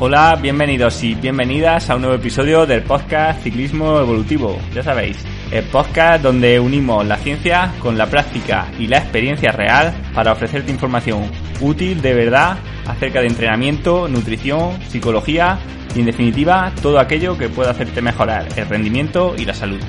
[0.00, 4.56] Hola, bienvenidos y bienvenidas a un nuevo episodio del podcast Ciclismo Evolutivo.
[4.72, 9.92] Ya sabéis, el podcast donde unimos la ciencia con la práctica y la experiencia real
[10.14, 11.28] para ofrecerte información
[11.60, 15.58] útil de verdad acerca de entrenamiento, nutrición, psicología
[15.96, 19.80] y en definitiva todo aquello que pueda hacerte mejorar el rendimiento y la salud.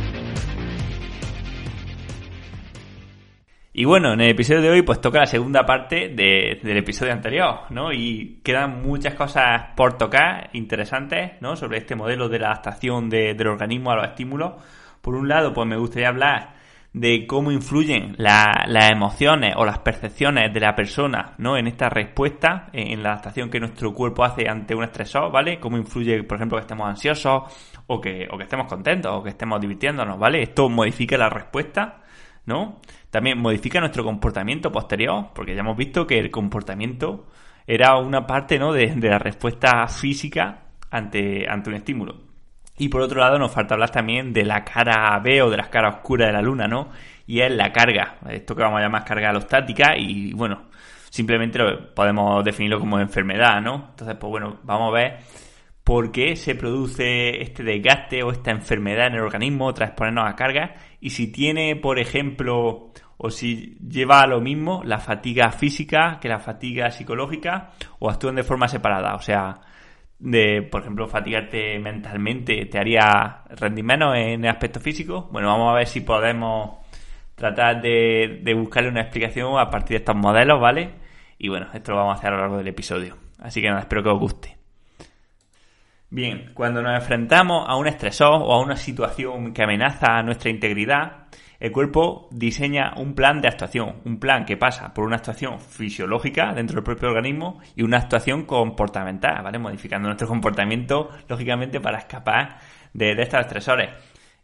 [3.79, 7.61] Y bueno, en el episodio de hoy pues toca la segunda parte del episodio anterior,
[7.70, 7.93] ¿no?
[7.93, 11.56] Y quedan muchas cosas por tocar interesantes, ¿no?
[11.56, 14.56] Sobre este modelo de la adaptación del organismo a los estímulos.
[15.01, 16.56] Por un lado, pues me gustaría hablar
[16.92, 21.56] de cómo influyen las emociones o las percepciones de la persona, ¿no?
[21.56, 25.57] En esta respuesta, en la adaptación que nuestro cuerpo hace ante un estresor, ¿vale?
[25.57, 27.43] Cómo influye, por ejemplo, que estemos ansiosos
[27.87, 30.42] o que, o que estemos contentos o que estemos divirtiéndonos, ¿vale?
[30.42, 32.02] Esto modifica la respuesta
[32.50, 32.81] ¿no?
[33.09, 37.25] También modifica nuestro comportamiento posterior, porque ya hemos visto que el comportamiento
[37.66, 38.72] era una parte, ¿no?
[38.72, 42.16] de, la respuesta física ante, ante un estímulo.
[42.78, 45.69] Y por otro lado, nos falta hablar también de la cara B o de las
[45.69, 46.89] caras oscuras de la luna, ¿no?
[47.28, 50.69] Y es la carga, esto que vamos a llamar carga alostática, y bueno,
[51.09, 53.89] simplemente lo podemos definirlo como enfermedad, ¿no?
[53.89, 55.17] Entonces, pues bueno, vamos a ver
[55.90, 60.36] por qué se produce este desgaste o esta enfermedad en el organismo tras ponernos a
[60.36, 66.20] carga y si tiene, por ejemplo, o si lleva a lo mismo la fatiga física
[66.22, 69.16] que la fatiga psicológica o actúan de forma separada.
[69.16, 69.62] O sea,
[70.20, 75.28] de, por ejemplo, fatigarte mentalmente te haría rendir menos en el aspecto físico.
[75.31, 76.86] Bueno, vamos a ver si podemos
[77.34, 80.92] tratar de, de buscarle una explicación a partir de estos modelos, ¿vale?
[81.40, 83.18] Y bueno, esto lo vamos a hacer a lo largo del episodio.
[83.40, 84.59] Así que nada, espero que os guste.
[86.12, 91.28] Bien, cuando nos enfrentamos a un estresor o a una situación que amenaza nuestra integridad,
[91.60, 96.52] el cuerpo diseña un plan de actuación, un plan que pasa por una actuación fisiológica
[96.56, 99.59] dentro del propio organismo y una actuación comportamental, ¿vale?
[99.59, 102.58] Modificando nuestro comportamiento, lógicamente, para escapar
[102.92, 103.90] de, de estos estresores.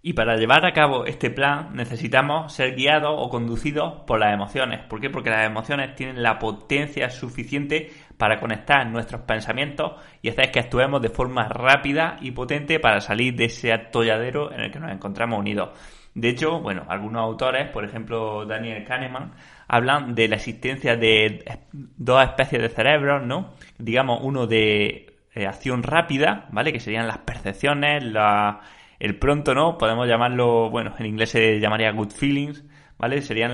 [0.07, 4.81] Y para llevar a cabo este plan necesitamos ser guiados o conducidos por las emociones.
[4.83, 5.09] ¿Por qué?
[5.09, 11.01] Porque las emociones tienen la potencia suficiente para conectar nuestros pensamientos y hacer que actuemos
[11.01, 15.39] de forma rápida y potente para salir de ese atolladero en el que nos encontramos
[15.39, 15.69] unidos.
[16.13, 19.31] De hecho, bueno, algunos autores, por ejemplo Daniel Kahneman,
[19.67, 21.43] hablan de la existencia de
[21.73, 23.55] dos especies de cerebros, ¿no?
[23.79, 26.71] Digamos, uno de eh, acción rápida, ¿vale?
[26.71, 28.03] Que serían las percepciones,
[28.99, 29.77] el pronto, ¿no?
[29.77, 32.63] Podemos llamarlo, bueno, en inglés se llamaría good feelings,
[32.97, 33.21] ¿vale?
[33.21, 33.51] Serían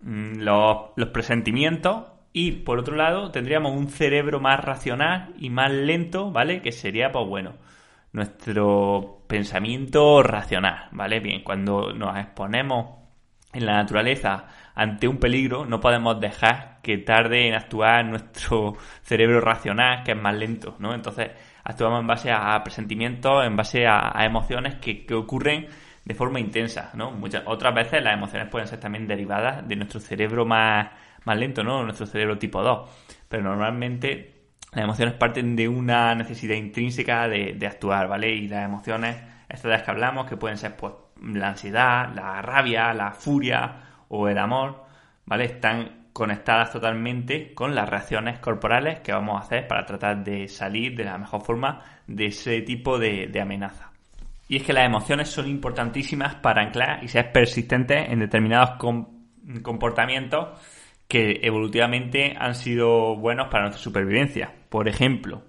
[0.00, 5.72] mm, los, los presentimientos y por otro lado, tendríamos un cerebro más racional y más
[5.72, 6.62] lento, ¿vale?
[6.62, 7.54] Que sería, pues bueno,
[8.12, 11.20] nuestro pensamiento racional, ¿vale?
[11.20, 12.96] Bien, cuando nos exponemos
[13.52, 19.40] en la naturaleza ante un peligro, no podemos dejar que tarde en actuar nuestro cerebro
[19.40, 20.94] racional, que es más lento, ¿no?
[20.94, 21.30] Entonces,
[21.68, 25.66] actuamos en base a presentimientos, en base a, emociones que, ocurren
[26.02, 27.10] de forma intensa, ¿no?
[27.10, 30.90] Muchas, otras veces las emociones pueden ser también derivadas de nuestro cerebro más
[31.26, 31.84] lento, ¿no?
[31.84, 32.88] Nuestro cerebro tipo 2.
[33.28, 34.38] Pero normalmente
[34.72, 38.30] las emociones parten de una necesidad intrínseca de, actuar, ¿vale?
[38.34, 42.40] Y las emociones, estas de las que hablamos, que pueden ser pues la ansiedad, la
[42.40, 44.86] rabia, la furia o el amor,
[45.26, 45.44] ¿vale?
[45.44, 50.96] Están conectadas totalmente con las reacciones corporales que vamos a hacer para tratar de salir
[50.96, 53.92] de la mejor forma de ese tipo de, amenaza.
[54.48, 58.70] Y es que las emociones son importantísimas para anclar y ser persistentes en determinados
[59.62, 60.58] comportamientos
[61.06, 64.52] que evolutivamente han sido buenos para nuestra supervivencia.
[64.68, 65.44] Por ejemplo,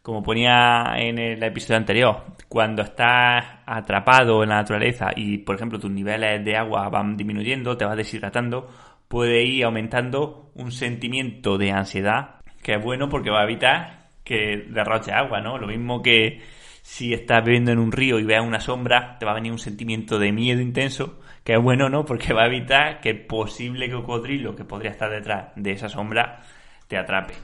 [0.00, 5.78] como ponía en el episodio anterior, cuando estás atrapado en la naturaleza y, por ejemplo,
[5.78, 8.68] tus niveles de agua van disminuyendo, te vas deshidratando,
[9.14, 14.66] puede ir aumentando un sentimiento de ansiedad que es bueno porque va a evitar que
[14.68, 15.56] derroche agua, ¿no?
[15.56, 16.42] Lo mismo que
[16.82, 19.60] si estás viviendo en un río y veas una sombra, te va a venir un
[19.60, 22.04] sentimiento de miedo intenso que es bueno, ¿no?
[22.04, 26.40] Porque va a evitar que el posible cocodrilo que podría estar detrás de esa sombra
[26.88, 27.34] te atrape.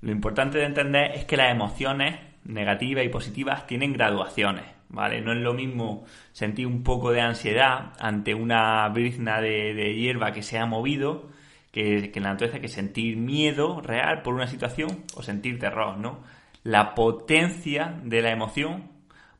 [0.00, 5.20] Lo importante de entender es que las emociones negativas y positivas tienen graduaciones, ¿vale?
[5.20, 10.42] No es lo mismo sentir un poco de ansiedad ante una brizna de, hierba que
[10.42, 11.28] se ha movido
[11.72, 15.98] que, que en la naturaleza que sentir miedo real por una situación o sentir terror,
[15.98, 16.22] ¿no?
[16.64, 18.90] La potencia de la emoción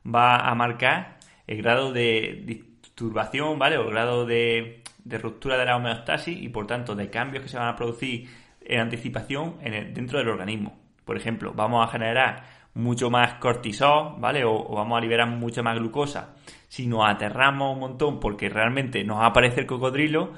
[0.05, 1.17] va a marcar
[1.47, 2.69] el grado de
[2.99, 3.77] turbación, ¿vale?
[3.77, 7.69] O grado de, ruptura de la homeostasis y por tanto de cambios que se van
[7.69, 8.29] a producir
[8.61, 10.77] en anticipación en dentro del organismo.
[11.05, 14.43] Por ejemplo, vamos a generar mucho más cortisol, ¿vale?
[14.45, 16.35] O, vamos a liberar mucha más glucosa
[16.67, 20.33] si nos aterramos un montón porque realmente nos aparece el cocodrilo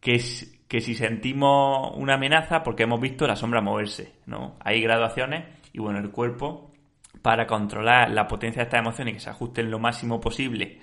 [0.00, 0.20] que,
[0.66, 4.56] que si sentimos una amenaza porque hemos visto la sombra moverse, ¿no?
[4.60, 6.70] Hay graduaciones Y bueno, el cuerpo,
[7.22, 10.80] para controlar la potencia de estas emociones que se ajusten lo máximo posible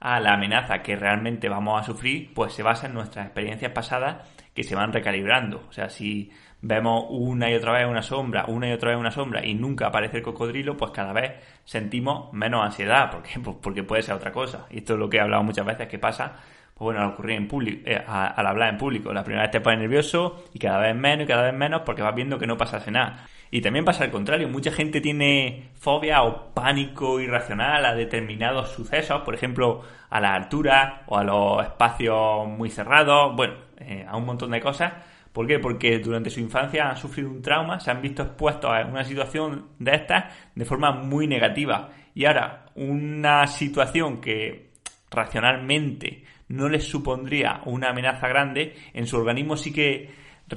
[0.00, 4.28] a la amenaza que realmente vamos a sufrir, pues se basa en nuestras experiencias pasadas
[4.54, 5.66] que se van recalibrando.
[5.68, 6.30] O sea, si
[6.62, 9.86] vemos una y otra vez una sombra, una y otra vez una sombra y nunca
[9.86, 11.32] aparece el cocodrilo, pues cada vez
[11.64, 14.66] sentimos menos ansiedad, porque, pues porque puede ser otra cosa.
[14.70, 16.32] Y esto es lo que he hablado muchas veces que pasa,
[16.74, 19.12] pues bueno, al ocurrir en público, eh, al hablar en público.
[19.12, 22.02] La primera vez te pones nervioso y cada vez menos y cada vez menos porque
[22.02, 23.26] vas viendo que no pasase nada.
[23.52, 29.22] Y también pasa al contrario, mucha gente tiene fobia o pánico irracional a determinados sucesos,
[29.22, 34.24] por ejemplo, a la altura o a los espacios muy cerrados, bueno, eh, a un
[34.24, 34.92] montón de cosas.
[35.32, 35.58] ¿Por qué?
[35.58, 39.68] Porque durante su infancia han sufrido un trauma, se han visto expuestos a una situación
[39.78, 41.90] de estas de forma muy negativa.
[42.14, 44.70] Y ahora, una situación que
[45.10, 50.10] racionalmente no les supondría una amenaza grande, en su organismo sí que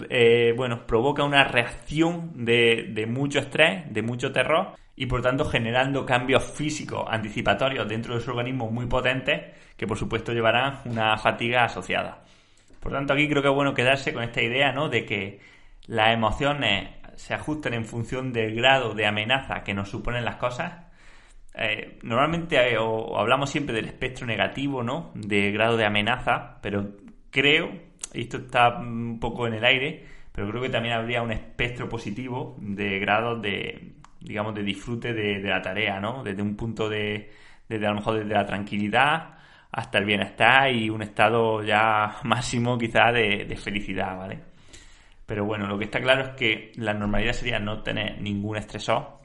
[0.09, 5.45] eh, bueno, provoca una reacción de, de mucho estrés, de mucho terror y por tanto
[5.45, 11.17] generando cambios físicos anticipatorios dentro de su organismo muy potentes que por supuesto llevarán una
[11.17, 12.23] fatiga asociada.
[12.83, 14.89] Por tanto aquí creo que es bueno quedarse con esta idea ¿no?
[14.89, 15.39] de que
[15.87, 20.83] las emociones se ajusten en función del grado de amenaza que nos suponen las cosas.
[21.55, 22.77] Eh, normalmente eh,
[23.15, 25.11] hablamos siempre del espectro negativo, ¿no?
[25.13, 26.91] De grado de amenaza, pero
[27.29, 27.71] creo
[28.11, 32.57] esto está un poco en el aire, pero creo que también habría un espectro positivo
[32.59, 36.21] de grados de, digamos, de disfrute de, la tarea, ¿no?
[36.21, 37.31] Desde un punto de,
[37.69, 39.32] desde a lo mejor desde la tranquilidad
[39.73, 44.39] hasta el bienestar y un estado ya máximo quizá de, felicidad, ¿vale?
[45.25, 49.19] Pero bueno, lo que está claro es que la normalidad sería no tener ningún estresor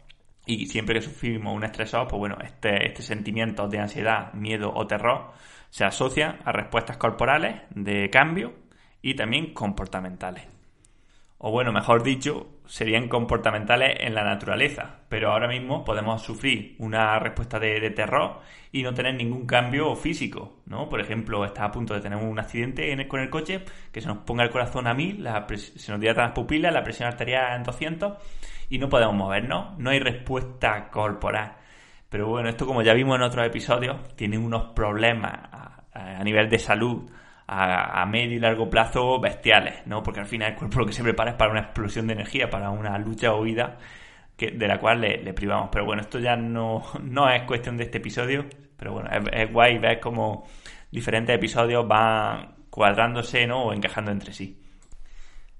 [0.46, 4.86] y siempre que sufrimos un estresor, pues bueno, este, este sentimiento de ansiedad, miedo o
[4.86, 5.32] terror
[5.68, 8.54] se asocia a respuestas corporales de cambio
[9.02, 10.57] y también comportamentales.
[11.40, 17.16] O bueno, mejor dicho, serían comportamentales en la naturaleza, pero ahora mismo podemos sufrir una
[17.20, 18.40] respuesta de, terror
[18.72, 20.88] y no tener ningún cambio físico, ¿no?
[20.88, 24.18] Por ejemplo, está a punto de tener un accidente con el coche, que se nos
[24.18, 25.26] ponga el corazón a mil,
[25.56, 28.14] se nos dilatan las pupilas, la presión arterial en 200
[28.68, 31.54] y no podemos movernos, no hay respuesta corporal.
[32.08, 35.38] Pero bueno, esto como ya vimos en otros episodios, tiene unos problemas
[35.92, 37.08] a nivel de salud
[37.50, 40.02] a, medio y largo plazo bestiales, ¿no?
[40.02, 42.50] Porque al final el cuerpo lo que se prepara es para una explosión de energía,
[42.50, 43.78] para una lucha o huida
[44.36, 45.70] que, de la cual le, privamos.
[45.72, 48.44] Pero bueno, esto ya no, no es cuestión de este episodio,
[48.76, 50.46] pero bueno, es, guay ver cómo
[50.90, 53.64] diferentes episodios van cuadrándose, ¿no?
[53.64, 54.62] O encajando entre sí.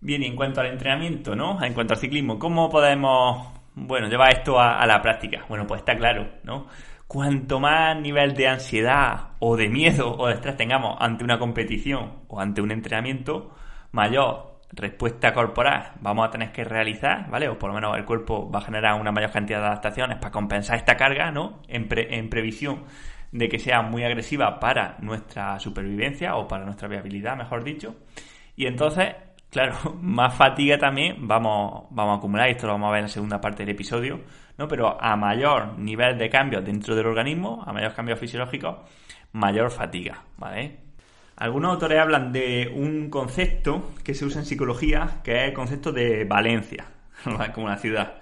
[0.00, 1.62] Bien, y en cuanto al entrenamiento, ¿no?
[1.64, 5.44] En cuanto al ciclismo, ¿cómo podemos, bueno, llevar esto a la práctica?
[5.48, 6.66] Bueno, pues está claro, ¿no?
[7.08, 12.20] Cuanto más nivel de ansiedad o de miedo o de estrés tengamos ante una competición
[12.28, 13.54] o ante un entrenamiento,
[13.92, 17.48] mayor respuesta corporal vamos a tener que realizar, ¿vale?
[17.48, 20.30] O por lo menos el cuerpo va a generar una mayor cantidad de adaptaciones para
[20.30, 21.62] compensar esta carga, ¿no?
[21.66, 21.88] En,
[22.28, 22.84] previsión
[23.32, 27.96] de que sea muy agresiva para nuestra supervivencia o para nuestra viabilidad, mejor dicho.
[28.56, 29.14] Y entonces,
[29.50, 33.08] claro, más fatiga también vamos, vamos a acumular, esto lo vamos a ver en la
[33.08, 34.20] segunda parte del episodio,
[34.58, 34.68] ¿no?
[34.68, 38.84] Pero a mayor nivel de cambio dentro del organismo, a mayor cambio fisiológico,
[39.32, 40.80] mayor fatiga, ¿vale?
[41.36, 45.92] Algunos autores hablan de un concepto que se usa en psicología, que es el concepto
[45.92, 46.86] de valencia,
[47.54, 48.14] como una ciudad.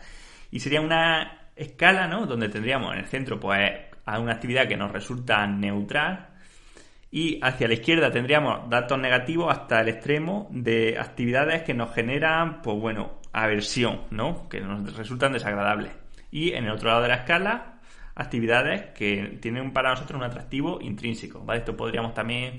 [0.50, 2.26] Y sería una escala, ¿no?
[2.26, 3.72] Donde tendríamos en el centro, pues,
[4.04, 6.28] a una actividad que nos resulta neutral,
[7.10, 12.60] y hacia la izquierda tendríamos datos negativos hasta el extremo de actividades que nos generan,
[12.60, 14.48] pues bueno, aversión, ¿no?
[14.50, 16.05] Que nos resultan desagradables.
[16.30, 17.76] Y en el otro lado de la escala,
[18.16, 21.40] actividades que tienen para nosotros un atractivo intrínseco.
[21.44, 21.60] ¿vale?
[21.60, 22.58] Esto podríamos también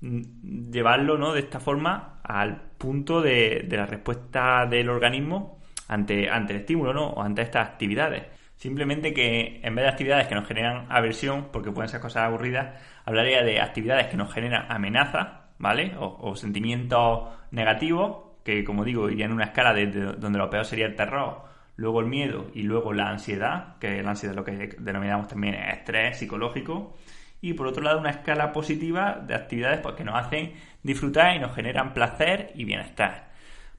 [0.00, 1.32] mm, llevarlo ¿no?
[1.32, 5.58] de esta forma al punto de, la respuesta del organismo
[5.88, 7.06] ante, ante el estímulo ¿no?
[7.08, 8.24] o ante estas actividades.
[8.54, 12.74] Simplemente que en vez de actividades que nos generan aversión, porque pueden ser cosas aburridas,
[13.04, 15.94] hablaría de actividades que nos generan amenaza, ¿vale?
[15.96, 20.86] O, sentimientos negativos, que como digo, irían en una escala de, donde lo peor sería
[20.86, 21.44] el terror
[21.78, 25.54] luego el miedo y luego la ansiedad, que la ansiedad es lo que denominamos también
[25.54, 26.96] estrés psicológico,
[27.40, 31.38] y por otro lado una escala positiva de actividades pues, que nos hacen disfrutar y
[31.38, 33.28] nos generan placer y bienestar.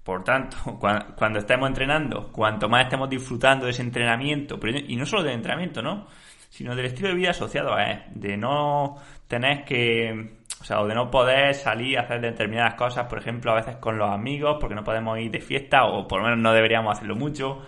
[0.01, 5.23] Por tanto, cuando, estemos entrenando, cuanto más estemos disfrutando de ese entrenamiento, y no solo
[5.23, 6.07] del entrenamiento, ¿no?
[6.49, 8.95] sino del estilo de vida asociado a él, de no
[9.27, 13.51] tener que, o sea, o de no poder salir a hacer determinadas cosas, por ejemplo,
[13.51, 16.39] a veces con los amigos, porque no podemos ir de fiesta, o por lo menos
[16.39, 17.61] no deberíamos hacerlo mucho,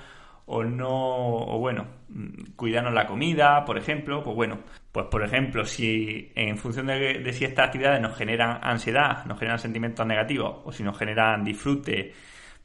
[0.54, 1.88] o no, o bueno,
[2.58, 4.60] cuidarnos la comida, por ejemplo, pues bueno,
[4.92, 9.60] pues por ejemplo, si en función de, si estas actividades nos generan ansiedad, nos generan
[9.60, 12.14] sentimientos negativos, o si nos generan disfrute,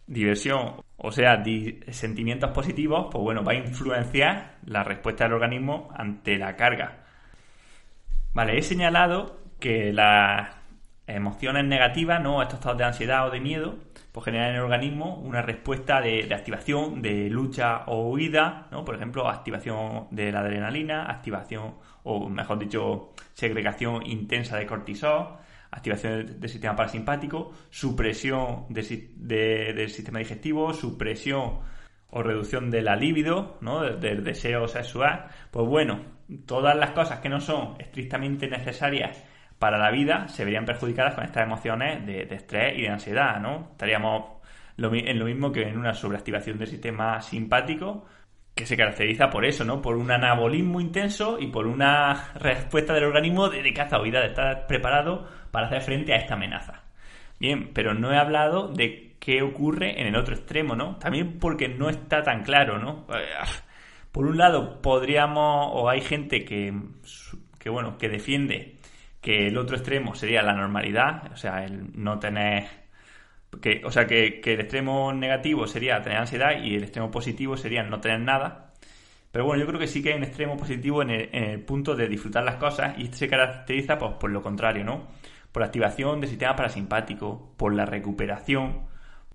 [0.04, 1.40] diversión o sea,
[1.90, 7.04] sentimientos positivos, pues bueno, va a influenciar la respuesta del organismo ante la carga.
[8.34, 10.56] Vale, he señalado que las
[11.06, 12.42] emociones negativas, ¿no?
[12.42, 13.76] Estos estados de ansiedad o de miedo,
[14.16, 18.82] pues generan en el organismo una respuesta de, activación, de lucha o huida, ¿no?
[18.82, 25.36] Por ejemplo, activación de la adrenalina, activación, o mejor dicho, segregación intensa de cortisol,
[25.70, 31.58] activación del, sistema parasimpático, supresión del sistema digestivo, supresión
[32.08, 33.82] o reducción de la libido, ¿no?
[33.82, 35.26] del deseo sexual.
[35.50, 36.00] Pues bueno,
[36.46, 39.22] todas las cosas que no son estrictamente necesarias
[39.58, 43.68] para la vida se verían perjudicadas con estas emociones de, estrés y de ansiedad, ¿no?
[43.72, 44.36] Estaríamos
[44.76, 48.04] en lo mismo que en una sobreactivación del sistema simpático,
[48.54, 49.80] que se caracteriza por eso, ¿no?
[49.80, 54.28] Por un anabolismo intenso y por una respuesta del organismo de, caza o vida, de
[54.28, 56.82] estar preparado para hacer frente a esta amenaza.
[57.38, 60.96] Bien, pero no he hablado de qué ocurre en el otro extremo, ¿no?
[60.96, 63.06] También porque no está tan claro, ¿no?
[64.12, 66.72] Por un lado, podríamos, o hay gente que,
[67.58, 68.75] que bueno, que defiende
[69.26, 72.64] que el otro extremo sería la normalidad, o sea, el no tener...
[73.60, 77.82] Que, o sea, que, el extremo negativo sería tener ansiedad y el extremo positivo sería
[77.82, 78.72] no tener nada.
[79.32, 82.06] Pero bueno, yo creo que sí que hay un extremo positivo en el, punto de
[82.06, 85.08] disfrutar las cosas y este se caracteriza pues, por lo contrario, ¿no?
[85.50, 88.82] Por la activación del sistema parasimpático, por la recuperación,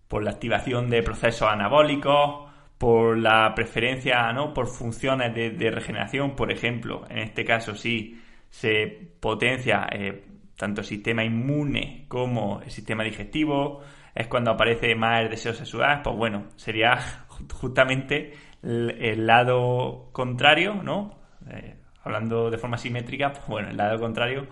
[0.08, 4.54] por la activación de procesos anabólicos, por la preferencia, ¿no?
[4.54, 8.21] Por funciones de, de regeneración, por ejemplo, en este caso sí,
[8.52, 8.86] se
[9.20, 10.24] potencia eh,
[10.56, 13.82] tanto el sistema inmune como el sistema digestivo,
[14.14, 17.00] es cuando aparece más el deseo sexual, pues bueno, sería
[17.54, 21.18] justamente el, lado contrario, ¿no?
[21.50, 24.48] Eh, hablando de forma simétrica, pues bueno, el lado contrario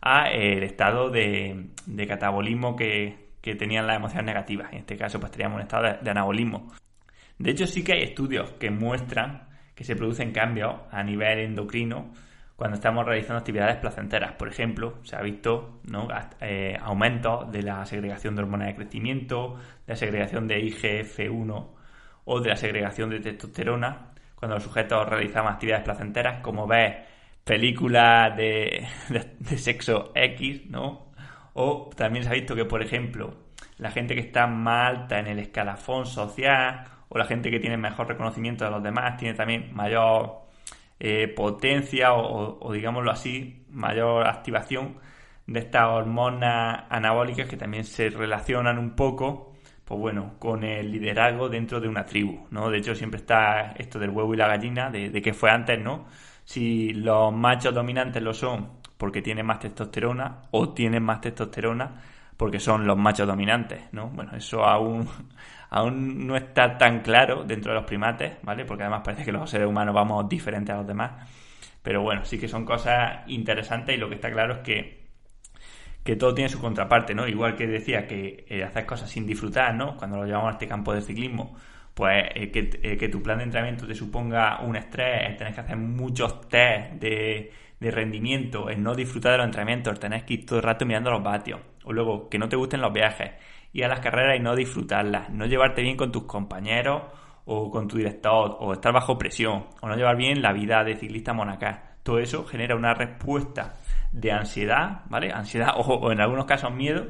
[0.00, 1.70] a el estado de,
[2.06, 3.26] catabolismo que,
[3.58, 4.70] tenían las emociones negativas.
[4.72, 6.70] En este caso, pues teníamos un estado de anabolismo.
[7.38, 12.12] De hecho, sí que hay estudios que muestran que se producen cambios a nivel endocrino
[12.58, 14.32] cuando estamos realizando actividades placenteras.
[14.32, 16.08] Por ejemplo, se ha visto ¿no?
[16.40, 16.76] Eh,
[17.52, 19.54] de la segregación de hormonas de crecimiento,
[19.86, 21.68] de la segregación de IGF-1
[22.24, 26.96] o de la segregación de testosterona cuando los sujetos realizaban actividades placenteras, como ves
[27.44, 28.88] películas de,
[29.56, 31.12] sexo X, ¿no?
[31.52, 33.36] O también se ha visto que, por ejemplo,
[33.76, 37.76] la gente que está más alta en el escalafón social o la gente que tiene
[37.76, 40.47] mejor reconocimiento de los demás tiene también mayor
[41.00, 44.98] eh, potencia o, digámoslo así, mayor activación
[45.46, 51.48] de estas hormonas anabólicas que también se relacionan un poco, pues bueno, con el liderazgo
[51.48, 52.70] dentro de una tribu, ¿no?
[52.70, 55.80] De hecho, siempre está esto del huevo y la gallina, de, de que fue antes,
[55.82, 56.06] ¿no?
[56.44, 62.02] Si los machos dominantes lo son porque tienen más testosterona o tienen más testosterona
[62.38, 64.08] porque son los machos dominantes, ¿no?
[64.10, 65.06] Bueno, eso aún
[65.70, 68.64] aún no está tan claro dentro de los primates, ¿vale?
[68.64, 71.28] Porque además parece que los seres humanos vamos diferentes a los demás.
[71.82, 75.08] Pero bueno, sí que son cosas interesantes y lo que está claro es que,
[76.04, 77.26] que todo tiene su contraparte, ¿no?
[77.26, 79.96] Igual que decía que eh, hacer cosas sin disfrutar, ¿no?
[79.96, 81.56] Cuando lo llevamos a este campo del ciclismo,
[81.92, 85.60] pues eh, que, eh, que, tu plan de entrenamiento te suponga un estrés, tenés que
[85.60, 90.34] hacer muchos test de, de rendimiento, el no disfrutar de los entrenamientos, el tener que
[90.34, 93.32] ir todo el rato mirando los vatios, o luego que no te gusten los viajes,
[93.72, 97.02] ir a las carreras y no disfrutarlas, no llevarte bien con tus compañeros
[97.46, 100.96] o con tu director, o estar bajo presión, o no llevar bien la vida de
[100.96, 101.80] ciclista monacal.
[102.02, 103.76] Todo eso genera una respuesta
[104.12, 105.32] de ansiedad, ¿vale?
[105.32, 107.06] Ansiedad o, en algunos casos miedo,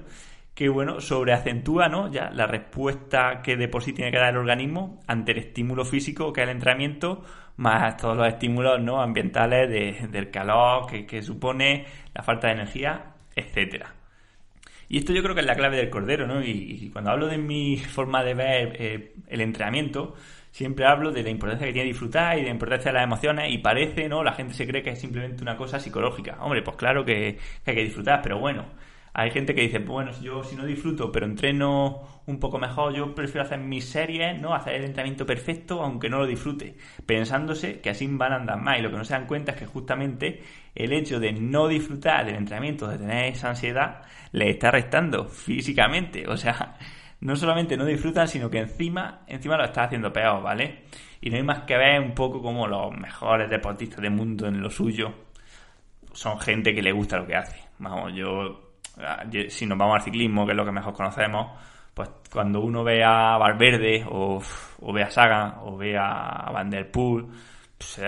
[0.55, 2.11] que bueno, sobreacentúa, ¿no?
[2.11, 5.85] Ya la respuesta que de por sí tiene que dar el organismo ante el estímulo
[5.85, 7.25] físico que es el entrenamiento,
[7.57, 9.01] más todos los estímulos ¿no?
[9.01, 13.98] ambientales del calor que, que supone, la falta de energía, etcétera.
[14.89, 16.43] Y esto yo creo que es la clave del cordero, ¿no?
[16.43, 20.15] Y, cuando hablo de mi forma de ver eh, el entrenamiento,
[20.51, 23.53] siempre hablo de la importancia que tiene disfrutar y de la importancia de las emociones
[23.53, 24.25] y parece, ¿no?
[24.25, 26.39] La gente se cree que es simplemente una cosa psicológica.
[26.41, 28.65] Hombre, pues claro que, que hay que disfrutar, pero bueno,
[29.13, 33.15] hay gente que dice, bueno, yo si no disfruto, pero entreno un poco mejor, yo
[33.15, 34.55] prefiero hacer mis series, ¿no?
[34.55, 38.79] Hacer el entrenamiento perfecto, aunque no lo disfrute, pensándose que así van a andar más.
[38.79, 40.43] Y lo que no se dan cuenta es que justamente
[40.75, 46.29] el hecho de no disfrutar del entrenamiento, de tener esa ansiedad, le está restando físicamente.
[46.29, 46.77] O sea,
[47.21, 50.85] no solamente no disfrutan, sino que encima, encima lo está haciendo peor, ¿vale?
[51.23, 54.61] Y no hay más que ver un poco como los mejores deportistas del mundo en
[54.61, 55.15] lo suyo
[56.13, 57.59] son gente que le gusta lo que hace.
[57.79, 58.69] Vamos, yo
[59.01, 61.53] Ah, si nos vamos al ciclismo, que es lo que mejor conocemos,
[61.99, 64.41] pues cuando uno ve a Valverde o,
[64.93, 67.27] ve a Sagan o ve a Van Der Poel,
[67.77, 68.01] pues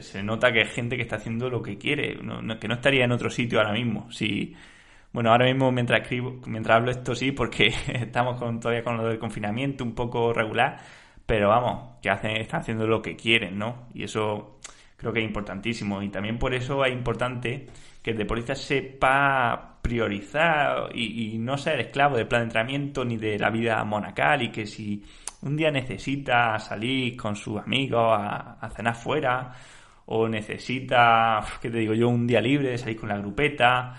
[0.00, 2.16] se, nota que es gente que está haciendo lo que quiere,
[2.60, 4.10] que no estaría en otro sitio ahora mismo.
[4.10, 4.52] Si,
[5.12, 9.20] Bueno, ahora mismo mientras escribo, mientras hablo esto sí, porque estamos todavía con lo del
[9.20, 10.78] confinamiento un poco regular,
[11.24, 13.88] pero vamos, que hacen, están haciendo lo que quieren, ¿no?
[13.94, 14.58] Y eso
[14.96, 16.02] creo que es importantísimo.
[16.02, 17.66] Y también por eso es importante
[18.02, 23.38] que el deportista sepa priorizar y, no ser esclavo del plan de entrenamiento ni de
[23.38, 25.04] la vida monacal y que si
[25.42, 29.52] un día necesita salir con sus amigos a, a cenar fuera
[30.06, 33.94] o necesita, ¿qué te digo yo?, un día libre, salir con la grupeta,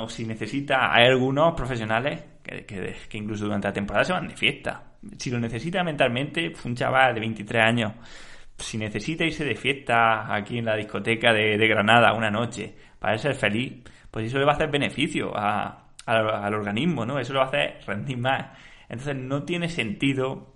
[0.00, 4.82] o si necesita, hay algunos profesionales que, incluso durante la temporada se van de fiesta.
[5.18, 7.92] Si lo necesita mentalmente, un chaval de 23 años,
[8.56, 13.34] si necesita irse de fiesta aquí en la discoteca de, Granada una noche para ser
[13.34, 13.74] feliz,
[14.10, 17.18] pues eso le va a hacer beneficio al organismo, ¿no?
[17.18, 18.46] Eso le va a hacer rendir más.
[18.88, 20.54] Entonces no tiene sentido,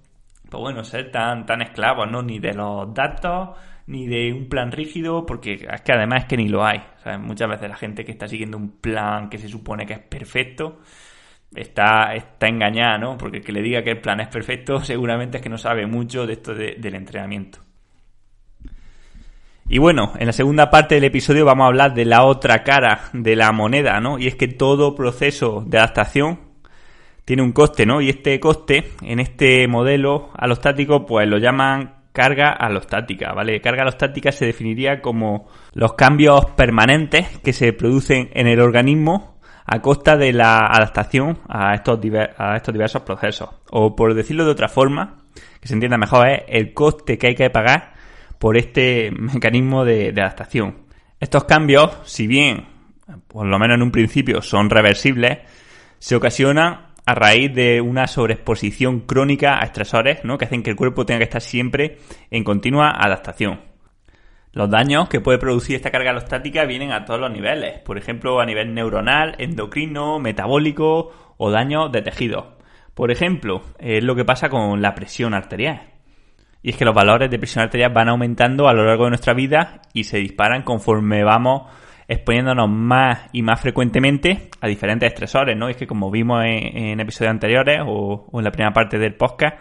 [0.50, 2.22] pues bueno, ser tan, tan esclavos, ¿no?
[2.22, 3.50] Ni de los datos,
[3.86, 6.82] ni de un plan rígido, porque es que además es que ni lo hay.
[7.20, 10.80] Muchas veces la gente que está siguiendo un plan que se supone que es perfecto
[11.54, 13.18] está, está engañada, ¿no?
[13.18, 15.86] Porque el que le diga que el plan es perfecto seguramente es que no sabe
[15.86, 17.60] mucho de esto del entrenamiento.
[19.72, 23.04] Y bueno, en la segunda parte del episodio vamos a hablar de la otra cara
[23.14, 24.18] de la moneda, ¿no?
[24.18, 26.40] Y es que todo proceso de adaptación
[27.24, 28.02] tiene un coste, ¿no?
[28.02, 33.62] Y este coste, en este modelo alostático, pues lo llaman carga alostática, ¿vale?
[33.62, 39.80] Carga alostática se definiría como los cambios permanentes que se producen en el organismo a
[39.80, 41.98] costa de la adaptación a estos,
[42.36, 43.48] a estos diversos procesos.
[43.70, 45.22] O por decirlo de otra forma,
[45.62, 47.91] que se entienda mejor, es el coste que hay que pagar
[48.42, 50.78] por este mecanismo de, adaptación.
[51.20, 52.66] Estos cambios, si bien,
[53.28, 55.38] por lo menos en un principio, son reversibles,
[56.00, 60.38] se ocasionan a raíz de una sobreexposición crónica a estresores, ¿no?
[60.38, 61.98] Que hacen que el cuerpo tenga que estar siempre
[62.32, 63.60] en continua adaptación.
[64.50, 68.40] Los daños que puede producir esta carga alostática vienen a todos los niveles, por ejemplo
[68.40, 72.58] a nivel neuronal, endocrino, metabólico o daños de tejido.
[72.94, 75.91] Por ejemplo, es lo que pasa con la presión arterial.
[76.62, 79.34] Y es que los valores de presión arterial van aumentando a lo largo de nuestra
[79.34, 81.62] vida y se disparan conforme vamos
[82.08, 85.68] exponiéndonos más y más frecuentemente a diferentes estresores, ¿no?
[85.68, 89.56] es que como vimos en, episodios anteriores o, en la primera parte del podcast,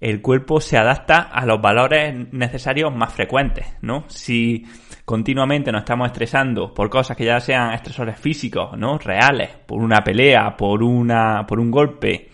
[0.00, 4.04] el cuerpo se adapta a los valores necesarios más frecuentes, ¿no?
[4.06, 4.64] Si
[5.04, 8.96] continuamente nos estamos estresando por cosas que ya sean estresores físicos, ¿no?
[8.98, 12.28] Reales, por una pelea, por una, por un golpe,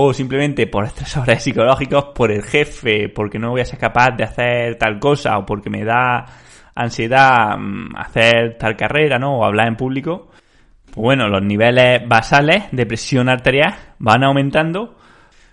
[0.00, 4.22] o simplemente por estresores psicológicos, por el jefe, porque no voy a ser capaz de
[4.22, 6.24] hacer tal cosa, o porque me da
[6.76, 9.38] ansiedad mm, hacer tal carrera, ¿no?
[9.38, 10.30] O hablar en público,
[10.84, 14.96] pues bueno, los niveles basales de presión arterial van aumentando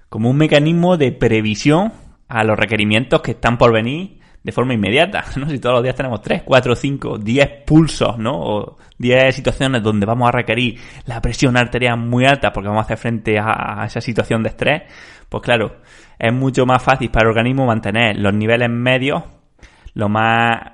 [0.09, 1.91] como un mecanismo de previsión
[2.27, 5.49] a los requerimientos que están por venir de forma inmediata, ¿no?
[5.49, 8.33] Si todos los días tenemos 3, 4, 5, 10 pulsos, ¿no?
[8.35, 12.85] O 10 situaciones donde vamos a requerir la presión arterial muy alta porque vamos a
[12.85, 14.83] hacer frente a, esa situación de estrés,
[15.29, 15.77] pues claro,
[16.19, 19.23] es mucho más fácil para el organismo mantener los niveles medios
[19.95, 20.73] lo más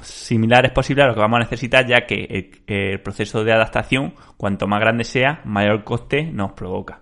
[0.00, 4.66] similares posibles a lo que vamos a necesitar, ya que el, proceso de adaptación, cuanto
[4.66, 7.00] más grande sea, mayor coste nos provoca.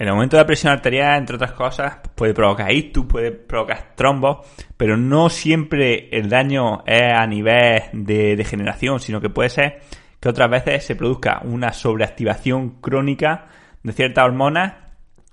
[0.00, 4.46] El aumento de la presión arterial, entre otras cosas, puede provocar ictus, puede provocar trombos,
[4.74, 9.80] pero no siempre el daño es a nivel de degeneración, sino que puede ser
[10.18, 13.48] que otras veces se produzca una sobreactivación crónica
[13.82, 14.72] de ciertas hormonas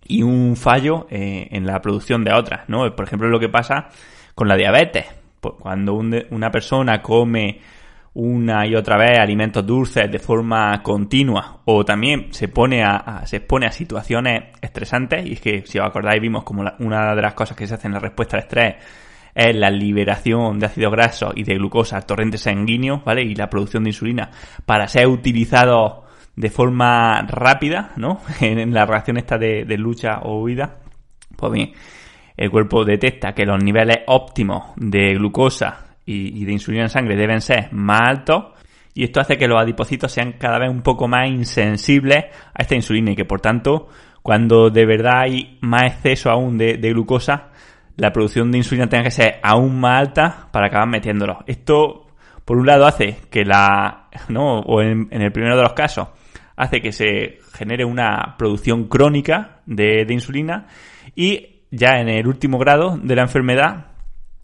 [0.03, 2.93] y un fallo eh, en la producción de otras, ¿no?
[2.93, 3.87] Por ejemplo, lo que pasa
[4.35, 5.05] con la diabetes
[5.39, 7.61] cuando una persona come
[8.19, 13.37] una y otra vez alimentos dulces de forma continua o también se pone a, se
[13.37, 17.35] expone a situaciones estresantes y es que si os acordáis vimos como una de las
[17.35, 18.75] cosas que se hace en la respuesta al estrés
[19.35, 23.21] es la liberación de ácidos grasos y de glucosa al torrente sanguíneo, ¿vale?
[23.21, 24.31] Y la producción de insulina
[24.65, 28.19] para ser utilizado de forma rápida, ¿no?
[28.41, 30.79] En, la reacción esta de, de lucha o huida.
[31.35, 31.71] Pues bien,
[32.35, 37.41] el cuerpo detecta que los niveles óptimos de glucosa y, de insulina en sangre deben
[37.41, 38.45] ser más altos
[38.93, 42.75] y esto hace que los adipocitos sean cada vez un poco más insensibles a esta
[42.75, 43.89] insulina y que por tanto
[44.23, 47.49] cuando de verdad hay más exceso aún de, glucosa
[47.97, 51.39] la producción de insulina tenga que ser aún más alta para acabar metiéndolo.
[51.47, 52.07] Esto
[52.45, 56.09] por un lado hace que la, no, o en, el primero de los casos,
[56.55, 60.67] hace que se genere una producción crónica de, de insulina
[61.15, 63.87] y ya en el último grado de la enfermedad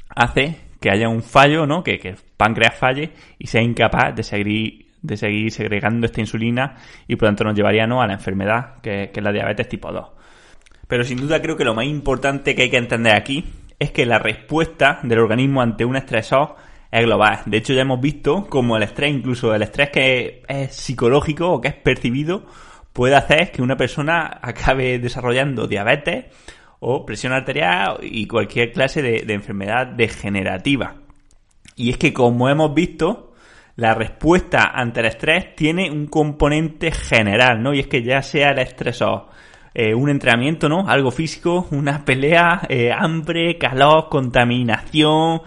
[0.10, 1.82] hace que haya un fallo, ¿no?
[1.82, 6.76] Que, el páncreas falle y sea incapaz de seguir, de seguir segregando esta insulina
[7.08, 8.02] y por lo tanto nos llevaría ¿no?
[8.02, 10.06] a la enfermedad que, que es la diabetes tipo 2.
[10.86, 13.46] Pero sin duda creo que lo más importante que hay que entender aquí
[13.80, 16.58] es que la respuesta del organismo ante un estresor
[16.92, 17.44] es global.
[17.46, 21.62] De hecho, ya hemos visto como el estrés, incluso el estrés que es psicológico o
[21.62, 22.46] que es percibido,
[22.92, 26.26] puede hacer que una persona acabe desarrollando diabetes
[26.86, 30.96] o presión arterial y cualquier clase de, enfermedad degenerativa.
[31.76, 33.34] Y es que como hemos visto,
[33.78, 37.74] la respuesta ante el estrés tiene un componente general, ¿no?
[37.74, 39.28] Y es que ya sea el estresor,
[39.74, 40.88] eh, un entrenamiento, ¿no?
[40.88, 45.42] Algo físico, una pelea, eh, hambre, calor, contaminación,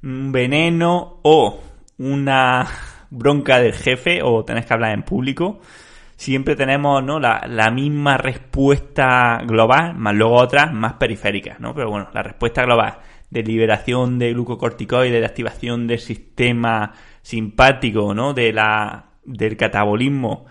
[0.00, 1.60] veneno o
[1.98, 2.66] una
[3.10, 5.60] bronca del jefe o tenés que hablar en público,
[6.18, 7.20] siempre tenemos ¿no?
[7.20, 11.72] la, la, misma respuesta global, más luego otras más periféricas, ¿no?
[11.74, 12.98] Pero bueno, la respuesta global
[13.30, 18.34] de liberación de glucocorticoides, de activación del sistema simpático, ¿no?
[18.34, 20.46] De la, del catabolismo.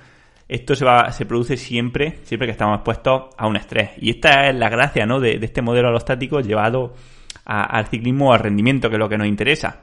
[0.47, 3.89] Esto se, va, se produce siempre, siempre que estamos expuestos a un estrés.
[3.97, 5.19] Y esta es la gracia, ¿no?
[5.19, 6.93] De, de este modelo alostático llevado
[7.43, 9.81] al ciclismo o al rendimiento, que es lo que nos interesa.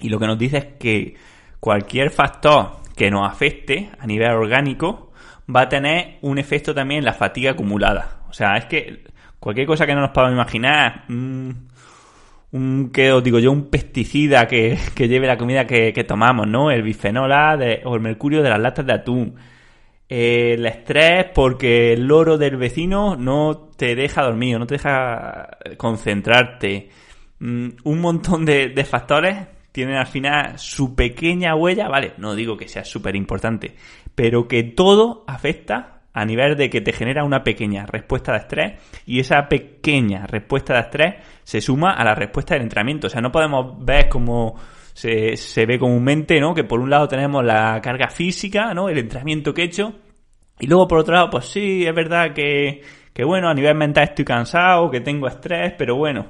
[0.00, 1.14] Y lo que nos dice es que
[1.60, 5.09] cualquier factor que nos afecte a nivel orgánico
[5.54, 8.20] va a tener un efecto también en la fatiga acumulada.
[8.28, 9.04] O sea, es que
[9.38, 14.78] cualquier cosa que no nos podamos imaginar, un, que os digo yo, un pesticida que,
[14.96, 16.70] lleve la comida que, tomamos, ¿no?
[16.70, 19.34] El bifenol A o el mercurio de las latas de atún.
[20.08, 26.90] el estrés porque el loro del vecino no te deja dormir, no te deja concentrarte.
[27.40, 29.36] Mm, un montón de, factores
[29.72, 32.14] tienen al final su pequeña huella, ¿vale?
[32.18, 33.74] No digo que sea súper importante,
[34.14, 39.02] pero que todo afecta a nivel de que te genera una pequeña respuesta de estrés
[39.06, 43.06] y esa pequeña respuesta de estrés se suma a la respuesta del entrenamiento.
[43.06, 44.56] O sea, no podemos ver como
[44.92, 46.52] se, se ve comúnmente, ¿no?
[46.52, 48.88] Que por un lado tenemos la carga física, ¿no?
[48.88, 49.94] El entrenamiento que he hecho
[50.60, 52.82] y luego por otro lado, pues sí, es verdad que,
[53.14, 56.26] que bueno, a nivel mental estoy cansado, que tengo estrés, pero bueno,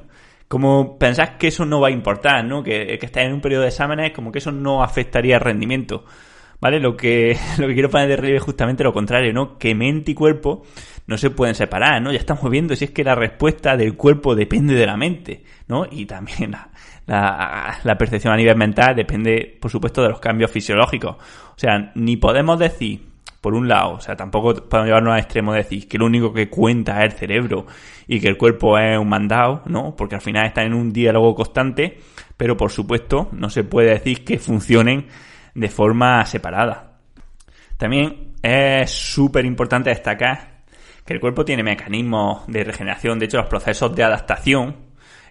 [0.51, 2.65] como pensás que eso no va a importar, ¿no?
[2.65, 6.05] Que, que estás en un periodo de exámenes, como que eso no afectaría el rendimiento.
[6.61, 6.81] ¿Vale?
[6.81, 9.57] Lo que, lo que quiero poner de relieve es justamente lo contrario, ¿no?
[9.59, 10.65] Que mente y cuerpo
[11.07, 12.11] no se pueden separar, ¿no?
[12.11, 15.87] Ya estamos viendo si es que la respuesta del cuerpo depende de la mente, ¿no?
[15.89, 16.57] Y también
[17.07, 21.15] la, percepción a nivel mental depende, por supuesto, de los cambios fisiológicos.
[21.15, 23.10] O sea, ni podemos decir
[23.41, 26.33] por un lado, o sea, tampoco podemos llevarnos al extremo de decir que lo único
[26.33, 27.67] que cuenta es el cerebro
[28.07, 29.97] y que el cuerpo es un mandado, ¿no?
[29.97, 31.99] Porque al final están en un diálogo constante,
[32.37, 35.07] pero por supuesto no se puede decir que funcionen
[35.55, 36.99] de forma separada.
[37.79, 40.65] También es súper importante destacar
[41.07, 44.77] que el cuerpo tiene mecanismos de regeneración, de hecho los procesos de adaptación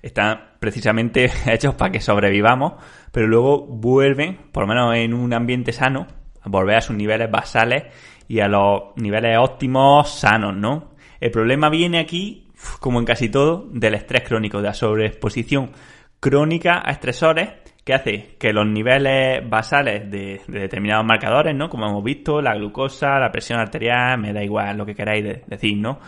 [0.01, 2.73] están precisamente hechos para que sobrevivamos,
[3.11, 6.07] pero luego vuelven, por lo menos en un ambiente sano,
[6.49, 7.83] volver a sus niveles basales
[8.27, 10.91] y a los niveles óptimos sanos, ¿no?
[11.19, 12.47] El problema viene aquí,
[12.79, 15.71] como en casi todo, del estrés crónico, de la sobreexposición
[16.19, 17.49] crónica a estresores
[17.83, 21.69] que hace que los niveles basales de, determinados marcadores, ¿no?
[21.69, 25.77] Como hemos visto, la glucosa, la presión arterial, me da igual lo que queráis decir,
[25.77, 25.99] ¿no?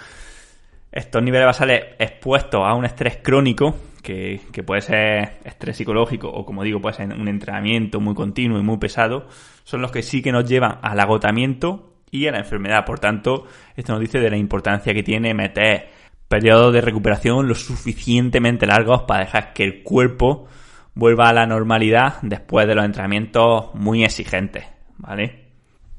[0.91, 6.63] Estos niveles basales expuestos a un estrés crónico, que, puede ser estrés psicológico o como
[6.63, 9.27] digo, puede ser un entrenamiento muy continuo y muy pesado,
[9.63, 12.83] son los que sí que nos llevan al agotamiento y a la enfermedad.
[12.85, 15.89] Por tanto, esto nos dice de la importancia que tiene meter
[16.27, 20.47] periodos de recuperación lo suficientemente largos para dejar que el cuerpo
[20.93, 24.65] vuelva a la normalidad después de los entrenamientos muy exigentes,
[24.97, 25.40] ¿vale?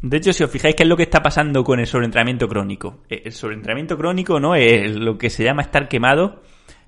[0.03, 3.05] De hecho, si os fijáis qué es lo que está pasando con el sobreentrenamiento crónico.
[3.09, 4.57] Eh, el sobreentrenamiento crónico, ¿no?
[4.57, 6.43] Es lo que se llama estar quemado.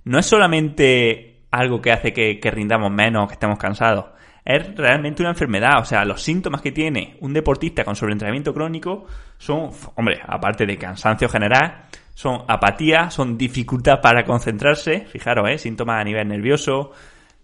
[0.04, 4.06] No es solamente algo que hace que, rindamos menos, que estemos cansados
[4.44, 5.78] es realmente una enfermedad.
[5.80, 9.06] O sea, los síntomas que tiene un deportista con sobreentrenamiento crónico
[9.38, 15.56] son, hombre, aparte de cansancio general, son apatía, son dificultad para concentrarse, fijaros, ¿eh?
[15.56, 16.92] síntomas a nivel nervioso,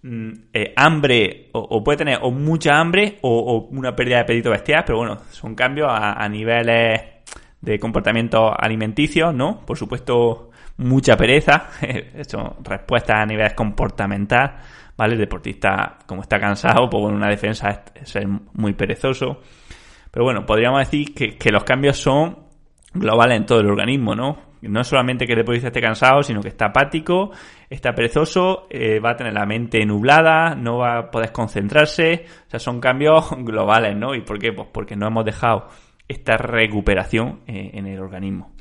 [0.02, 4.98] eh, hambre, o, puede tener o mucha hambre o, una pérdida de apetito bestial, pero
[4.98, 7.00] bueno, son cambios a, a niveles
[7.60, 9.60] de comportamiento alimenticio, ¿no?
[9.66, 11.68] Por supuesto, mucha pereza,
[12.26, 14.56] son respuestas a nivel comportamental
[15.00, 15.14] ¿vale?
[15.14, 19.40] El deportista, como está cansado, pues bueno, una defensa es, ser muy perezoso.
[20.10, 22.38] Pero bueno, podríamos decir que, los cambios son
[22.92, 24.49] globales en todo el organismo, ¿no?
[24.62, 27.30] No solamente que el deportista esté cansado, sino que está apático,
[27.68, 32.26] está perezoso, eh, va a tener la mente nublada, no va a poder concentrarse.
[32.46, 34.14] O sea, son cambios globales, ¿no?
[34.14, 34.52] ¿Y por qué?
[34.52, 35.68] Pues porque no hemos dejado
[36.08, 38.52] esta recuperación eh, en el organismo.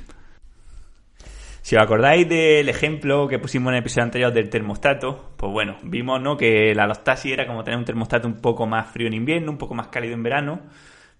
[1.61, 5.77] Si os acordáis del ejemplo que pusimos en el episodio anterior del termostato, pues bueno,
[5.83, 6.35] vimos ¿no?
[6.35, 9.59] que la alostasis era como tener un termostato un poco más frío en invierno, un
[9.59, 10.61] poco más cálido en verano.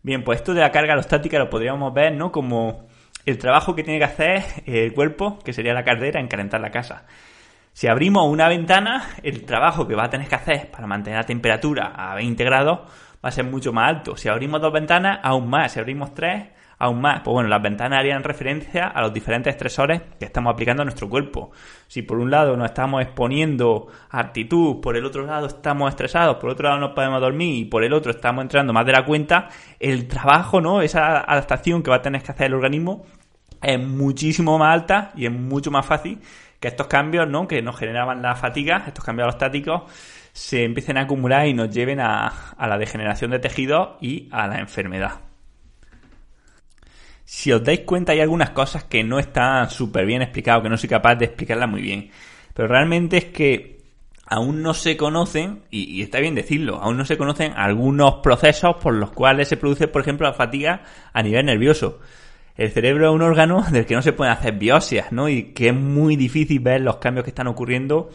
[0.01, 2.31] Bien, pues esto de la carga alostática lo podríamos ver ¿no?
[2.31, 2.88] como
[3.25, 6.71] el trabajo que tiene que hacer el cuerpo, que sería la caldera, en calentar la
[6.71, 7.05] casa.
[7.73, 11.25] Si abrimos una ventana, el trabajo que va a tener que hacer para mantener la
[11.25, 12.79] temperatura a 20 grados
[13.23, 14.17] va a ser mucho más alto.
[14.17, 15.73] Si abrimos dos ventanas, aún más.
[15.73, 16.47] Si abrimos tres,
[16.79, 17.21] aún más.
[17.21, 21.09] Pues bueno, las ventanas harían referencia a los diferentes estresores que estamos aplicando a nuestro
[21.09, 21.51] cuerpo.
[21.87, 26.37] Si por un lado nos estamos exponiendo a actitud, por el otro lado estamos estresados,
[26.37, 29.05] por otro lado no podemos dormir y por el otro estamos entrando más de la
[29.05, 30.81] cuenta, el trabajo, ¿no?
[30.81, 33.05] Esa adaptación que va a tener que hacer el organismo
[33.61, 36.19] es muchísimo más alta y es mucho más fácil
[36.61, 37.47] que estos cambios, ¿no?
[37.47, 39.83] Que nos generaban la fatiga, estos cambios alostáticos,
[40.31, 44.47] se empiecen a acumular y nos lleven a, a la degeneración de tejidos y a
[44.47, 45.28] la enfermedad
[47.31, 50.77] si os dais cuenta hay algunas cosas que no están súper bien explicadas, que no
[50.77, 52.09] soy capaz de explicarlas muy bien.
[52.55, 53.81] Pero realmente es que
[54.25, 58.95] aún no se conocen, y, está bien decirlo, aún no se conocen algunos procesos por
[58.95, 60.81] los cuales se produce, por ejemplo, la fatiga
[61.13, 61.99] a nivel nervioso.
[62.57, 65.29] El cerebro es un órgano del que no se pueden hacer biopsias, ¿no?
[65.29, 68.09] Y que es muy difícil ver los cambios que están ocurriendo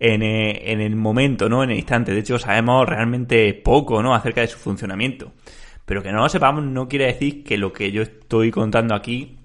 [0.00, 1.62] en, eh, en el momento, ¿no?
[1.62, 2.12] En el instante.
[2.12, 4.16] De hecho, sabemos realmente poco, ¿no?
[4.16, 5.32] Acerca de su funcionamiento.
[5.88, 9.38] Pero que no lo sepamos no quiere decir que lo que yo estoy contando aquí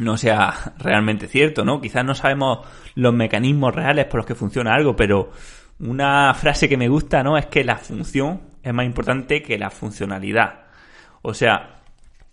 [0.00, 1.82] no sea realmente cierto, ¿no?
[1.82, 5.30] Quizás no sabemos los mecanismos reales por los que funciona algo, pero
[5.80, 7.36] una frase que me gusta, ¿no?
[7.36, 10.60] Es que la función es más importante que la funcionalidad.
[11.20, 11.82] O sea,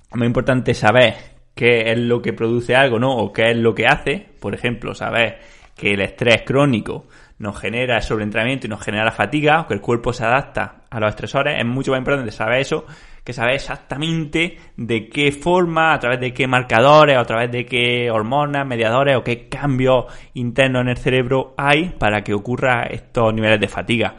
[0.10, 1.16] es más importante saber
[1.54, 3.14] qué es lo que produce algo, ¿no?
[3.18, 4.26] O qué es lo que hace.
[4.40, 5.40] Por ejemplo, saber
[5.76, 7.08] que el estrés crónico
[7.40, 11.10] nos genera sobreentrenamiento y nos genera fatiga, o que el cuerpo se adapta a los
[11.10, 11.60] estresores.
[11.60, 12.86] Es mucho más importante saber eso
[13.30, 18.10] que sabe exactamente de qué forma, a través de qué marcadores, a través de qué
[18.10, 23.60] hormonas, mediadores o qué cambios internos en el cerebro hay para que ocurra estos niveles
[23.60, 24.16] de fatiga.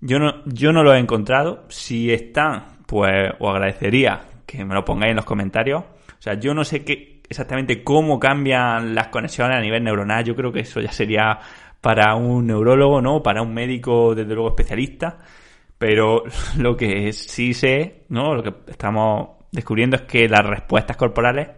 [0.00, 1.64] Yo no, yo no lo he encontrado.
[1.70, 5.82] Si están, pues os agradecería que me lo pongáis en los comentarios.
[5.82, 10.22] O sea, yo no sé qué, exactamente cómo cambian las conexiones a nivel neuronal.
[10.22, 11.40] Yo creo que eso ya sería
[11.80, 13.24] para un neurólogo, ¿no?
[13.24, 15.18] Para un médico, desde luego, especialista.
[15.78, 16.24] Pero
[16.58, 18.34] lo que sí sé, ¿no?
[18.34, 21.48] Lo que estamos descubriendo es que las respuestas corporales,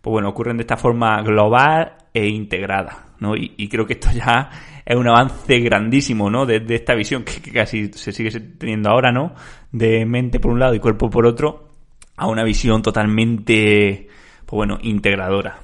[0.00, 3.34] pues bueno, ocurren de esta forma global e integrada, ¿no?
[3.36, 4.50] Y, creo que esto ya
[4.84, 6.46] es un avance grandísimo, ¿no?
[6.46, 9.34] De, esta visión que, casi se sigue teniendo ahora, ¿no?
[9.72, 11.68] De mente por un lado y cuerpo por otro,
[12.16, 14.08] a una visión totalmente,
[14.46, 15.60] pues bueno, integradora.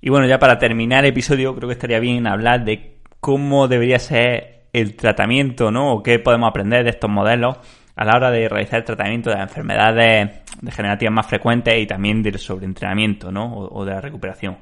[0.00, 3.98] Y bueno, ya para terminar el episodio, creo que estaría bien hablar de cómo debería
[3.98, 5.92] ser el tratamiento, ¿no?
[5.92, 7.58] O qué podemos aprender de estos modelos
[7.96, 12.22] a la hora de realizar el tratamiento de las enfermedades degenerativas más frecuentes y también
[12.22, 13.52] del sobreentrenamiento, ¿no?
[13.52, 14.58] O, de la recuperación.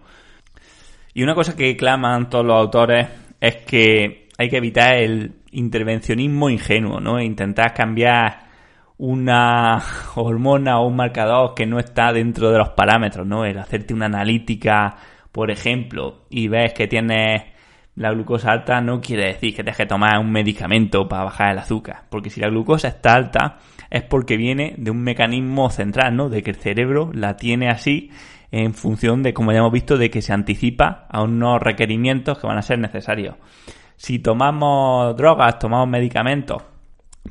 [1.15, 3.09] Y una cosa que claman todos los autores
[3.41, 7.19] es que hay que evitar el intervencionismo ingenuo, ¿no?
[7.19, 8.49] E intentar cambiar
[8.97, 9.83] una
[10.17, 13.45] hormona o un marcador que no está dentro de los parámetros, ¿no?
[13.45, 14.97] El hacerte una analítica,
[15.33, 17.58] por ejemplo, y ves que tienes
[17.99, 21.59] la glucosa alta no quiere decir que te que tomar un medicamento para bajar el
[21.59, 23.59] azúcar, porque si la glucosa está alta
[23.91, 26.29] es porque viene de un mecanismo central, ¿no?
[26.29, 28.11] De que el cerebro la tiene así
[28.53, 32.47] en función de, como ya hemos visto, de que se anticipa a unos requerimientos que
[32.47, 33.35] van a ser necesarios.
[33.97, 36.63] Si tomamos drogas, tomamos medicamentos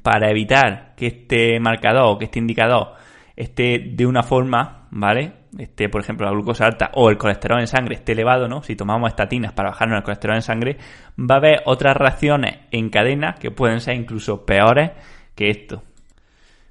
[0.03, 2.93] para evitar que este marcador que este indicador
[3.37, 5.31] esté de una forma, ¿vale?
[5.57, 8.61] Este, por ejemplo, la glucosa alta o el colesterol en sangre esté elevado, ¿no?
[8.61, 10.77] Si tomamos estatinas para bajarnos el colesterol en sangre,
[11.19, 14.91] va a haber otras reacciones en cadena que pueden ser incluso peores
[15.33, 15.83] que esto.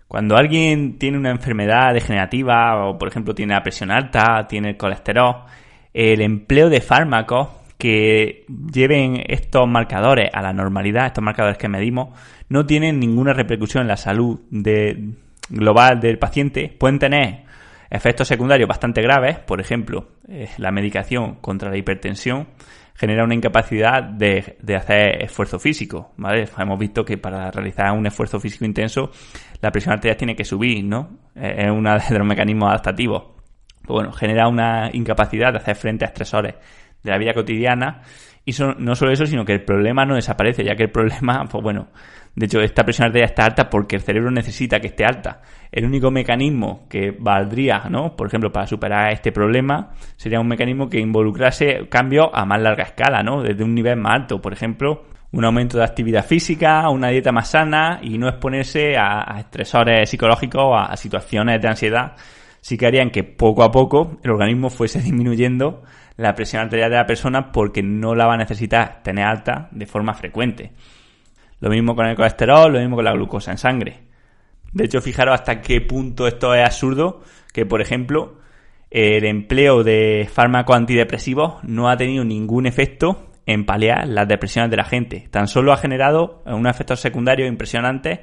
[0.06, 4.76] Cuando alguien tiene una enfermedad degenerativa o, por ejemplo, tiene la presión alta, tiene el
[4.76, 5.44] colesterol,
[5.92, 12.16] el empleo de fármacos que lleven estos marcadores a la normalidad, estos marcadores que medimos,
[12.48, 14.40] no tienen ninguna repercusión en la salud
[15.48, 16.74] global del paciente.
[16.78, 17.45] Pueden tener
[17.90, 22.48] Efectos secundarios bastante graves, por ejemplo, eh, la medicación contra la hipertensión
[22.94, 26.48] genera una incapacidad de, hacer esfuerzo físico, ¿vale?
[26.58, 29.10] Hemos visto que para realizar un esfuerzo físico intenso
[29.60, 31.18] la presión arterial tiene que subir, ¿no?
[31.34, 33.22] Eh, es uno de los mecanismos adaptativos.
[33.82, 36.54] Pues bueno, genera una incapacidad de hacer frente a estresores
[37.02, 38.02] de la vida cotidiana
[38.44, 41.62] y no solo eso, sino que el problema no desaparece, ya que el problema, pues
[41.62, 41.88] bueno,
[42.36, 45.40] de hecho, esta presión arterial está alta porque el cerebro necesita que esté alta.
[45.72, 48.14] El único mecanismo que valdría, ¿no?
[48.14, 52.84] Por ejemplo, para superar este problema, sería un mecanismo que involucrase cambios a más larga
[52.84, 53.42] escala, ¿no?
[53.42, 54.42] Desde un nivel más alto.
[54.42, 59.38] Por ejemplo, un aumento de actividad física, una dieta más sana y no exponerse a,
[59.40, 62.16] estresores psicológicos, a, a situaciones de ansiedad,
[62.60, 65.84] sí que harían que poco a poco el organismo fuese disminuyendo
[66.18, 69.86] la presión arterial de la persona porque no la va a necesitar tener alta de
[69.86, 70.72] forma frecuente.
[71.60, 74.00] Lo mismo con el colesterol, lo mismo con la glucosa en sangre.
[74.72, 78.38] De hecho, fijaros hasta qué punto esto es absurdo, que por ejemplo,
[78.90, 84.76] el empleo de fármacos antidepresivos no ha tenido ningún efecto en paliar las depresiones de
[84.76, 85.28] la gente.
[85.30, 88.20] Tan solo ha generado unos efectos secundarios impresionantes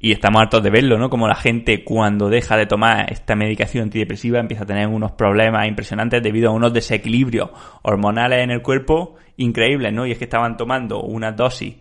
[0.00, 1.08] y estamos hartos de verlo, ¿no?
[1.08, 5.66] Como la gente cuando deja de tomar esta medicación antidepresiva empieza a tener unos problemas
[5.68, 7.50] impresionantes debido a unos desequilibrios
[7.82, 10.06] hormonales en el cuerpo increíbles, ¿no?
[10.06, 11.76] Y es que estaban tomando una dosis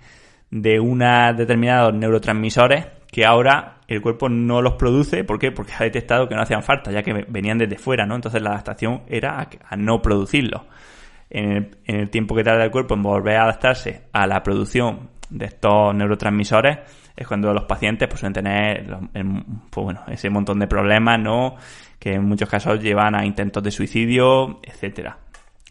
[0.53, 5.23] de unos determinados neurotransmisores que ahora el cuerpo no los produce.
[5.23, 5.51] ¿Por qué?
[5.51, 8.15] Porque ha detectado que no hacían falta, ya que venían desde fuera, ¿no?
[8.15, 10.61] Entonces la adaptación era a, no producirlos.
[11.31, 15.45] En el, tiempo que tarda el cuerpo en volver a adaptarse a la producción de
[15.45, 16.77] estos neurotransmisores,
[17.15, 18.85] es cuando los pacientes pues, suelen tener
[19.71, 21.55] pues, bueno, ese montón de problemas, ¿no?
[21.97, 25.17] Que en muchos casos llevan a intentos de suicidio, etcétera.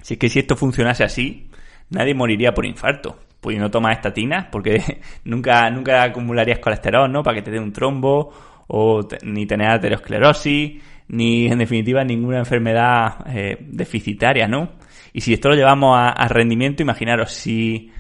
[0.01, 1.49] Si es que si esto funcionase así,
[1.91, 3.17] nadie moriría por infarto
[3.51, 7.23] no tomas estatinas porque nunca, nunca acumularías colesterol, ¿no?
[7.23, 8.33] Para que te dé un trombo
[8.69, 14.71] o ni tener aterosclerosis, ni en definitiva ninguna enfermedad eh, deficitaria, ¿no?
[15.13, 17.93] Y si esto lo llevamos a, rendimiento, imaginaros si,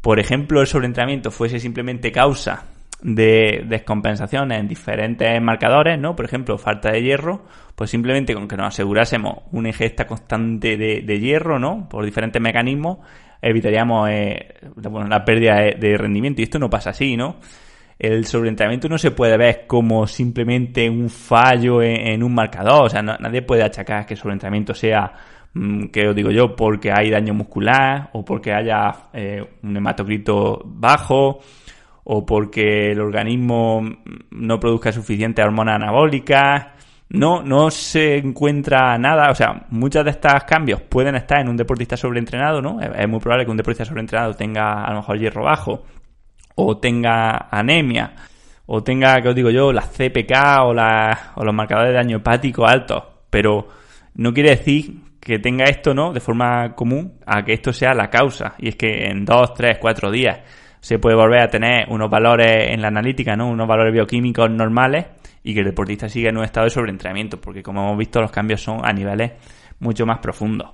[0.00, 2.64] por ejemplo, el sobreentrenamiento fuese simplemente causa
[3.00, 6.16] de descompensaciones en diferentes marcadores, ¿no?
[6.16, 7.44] Por ejemplo, falta de hierro,
[7.76, 11.88] pues simplemente con que nos asegurásemos una ingesta constante de, de hierro, ¿no?
[11.88, 12.98] Por diferentes mecanismos,
[13.40, 14.54] evitaríamos eh,
[15.08, 16.40] la pérdida de, rendimiento.
[16.40, 17.36] Y esto no pasa así, ¿no?
[17.98, 22.86] El sobreentrenamiento no se puede ver como simplemente un fallo en, un marcador.
[22.86, 25.12] O sea, nadie puede achacar que el sobreentrenamiento sea,
[25.54, 30.62] mm, que os digo yo, porque hay daño muscular o porque haya eh, un hematocrito
[30.64, 31.40] bajo
[32.04, 33.82] o porque el organismo
[34.30, 36.68] no produzca suficiente hormonas anabólicas
[37.10, 41.56] no, no se encuentra nada, o sea, muchos de estos cambios pueden estar en un
[41.56, 42.80] deportista sobreentrenado, ¿no?
[42.80, 45.84] Es muy probable que un deportista sobreentrenado tenga a lo mejor hierro bajo,
[46.54, 48.14] o tenga anemia,
[48.66, 50.74] o tenga, que os digo yo, las CPK o,
[51.36, 53.68] o los marcadores de daño hepático altos, pero
[54.14, 56.12] no quiere decir que tenga esto, ¿no?
[56.12, 59.78] De forma común, a que esto sea la causa, y es que en dos, tres,
[59.80, 60.40] cuatro días
[60.80, 63.48] se puede volver a tener unos valores en la analítica, ¿no?
[63.48, 65.06] Unos valores bioquímicos normales
[65.48, 68.30] y que el deportista siga en un estado de sobreentrenamiento, porque como hemos visto los
[68.30, 69.32] cambios son a niveles
[69.78, 70.68] mucho más profundos.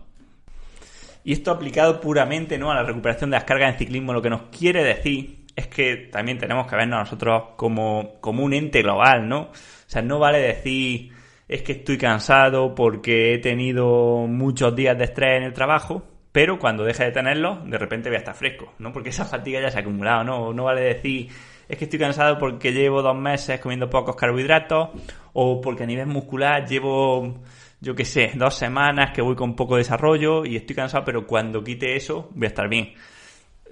[1.22, 2.72] Y esto aplicado puramente ¿no?
[2.72, 6.08] a la recuperación de las cargas en ciclismo, lo que nos quiere decir es que
[6.10, 9.42] también tenemos que vernos nosotros como, como un ente global, ¿no?
[9.42, 9.52] O
[9.86, 11.12] sea, no vale decir
[11.46, 16.58] es que estoy cansado porque he tenido muchos días de estrés en el trabajo, pero
[16.58, 18.92] cuando deje de tenerlo, de repente voy a estar fresco, ¿no?
[18.92, 20.52] Porque esa fatiga ya se ha acumulado, ¿no?
[20.52, 21.28] No vale decir
[21.68, 24.90] es que estoy cansado porque llevo dos meses comiendo pocos carbohidratos
[25.32, 27.42] o porque a nivel muscular llevo,
[27.80, 31.62] yo qué sé, dos semanas que voy con poco desarrollo y estoy cansado, pero cuando
[31.62, 32.94] quite eso voy a estar bien.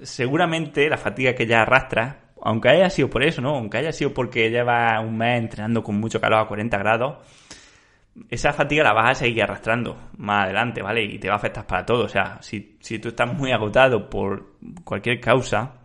[0.03, 3.57] Seguramente la fatiga que ya arrastra, aunque haya sido por eso, ¿no?
[3.57, 7.19] Aunque haya sido porque lleva un mes entrenando con mucho calor a 40 grados,
[8.29, 11.05] esa fatiga la vas a seguir arrastrando más adelante, ¿vale?
[11.05, 12.05] Y te va a afectar para todo.
[12.05, 15.82] O sea, si, si tú estás muy agotado por cualquier causa,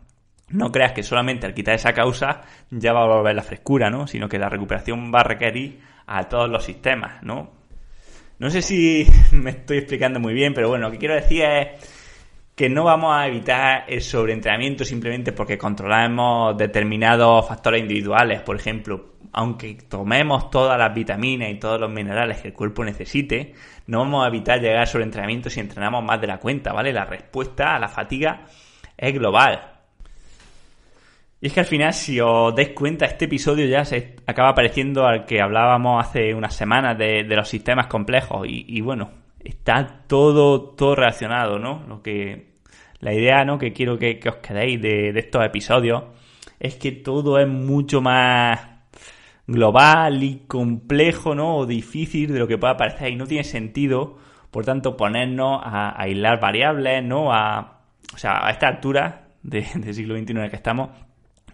[0.49, 4.07] no creas que solamente al quitar esa causa ya va a volver la frescura, ¿no?
[4.07, 7.51] Sino que la recuperación va a requerir a todos los sistemas, ¿no?
[8.39, 11.67] No sé si me estoy explicando muy bien, pero bueno, lo que quiero decir es
[12.55, 18.41] que no vamos a evitar el sobreentrenamiento simplemente porque controlamos determinados factores individuales.
[18.41, 23.53] Por ejemplo, aunque tomemos todas las vitaminas y todos los minerales que el cuerpo necesite,
[23.85, 26.91] no vamos a evitar llegar al sobreentrenamiento si entrenamos más de la cuenta, ¿vale?
[26.91, 28.45] La respuesta a la fatiga
[28.97, 29.76] es global.
[31.39, 35.05] Y es que al final, si os dais cuenta, este episodio ya se acaba pareciendo
[35.05, 38.47] al que hablábamos hace unas semanas de, los sistemas complejos.
[38.49, 39.11] Y, bueno,
[39.43, 41.83] está todo, todo relacionado, ¿no?
[41.87, 42.57] Lo que.
[42.99, 43.59] La idea, ¿no?
[43.59, 46.05] Que quiero que, os quedéis de, estos episodios
[46.59, 48.59] es que todo es mucho más
[49.45, 51.57] global y complejo, ¿no?
[51.57, 53.11] O difícil de lo que pueda parecer.
[53.11, 54.17] Y no tiene sentido,
[54.49, 57.31] por tanto, ponernos a, aislar variables, ¿no?
[57.31, 60.89] A, o sea, a esta altura del siglo XXI en el que estamos,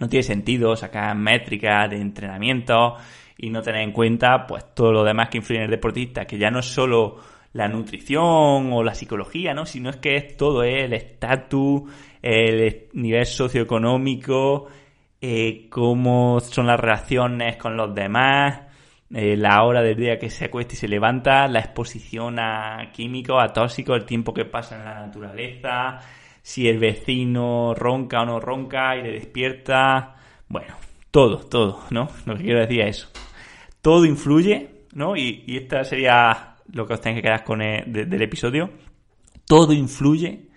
[0.03, 2.97] no tiene sentido sacar métricas de entrenamiento
[3.37, 6.37] y no tener en cuenta pues todo lo demás que influye en el deportista, que
[6.37, 7.19] ya no es solo
[7.53, 9.65] la nutrición o la psicología, ¿no?
[9.65, 11.83] Sino es que es todo el estatus,
[12.21, 14.67] el nivel socioeconómico,
[15.21, 18.59] eh, cómo son las relaciones con los demás,
[19.13, 23.41] eh, la hora del día que se acuesta y se levanta, la exposición a químicos,
[23.41, 26.01] a tóxicos, el tiempo que pasa en la naturaleza,
[26.43, 30.17] si el vecino ronca o no ronca y le despierta.
[30.47, 30.75] Bueno,
[31.09, 32.09] todo, todo, ¿no?
[32.25, 33.09] Lo que quiero decir es eso.
[33.81, 35.17] Todo influye, ¿no?
[35.17, 38.69] Y, y esta sería lo que os tenéis que quedar con el, del episodio.
[39.47, 40.49] Todo influye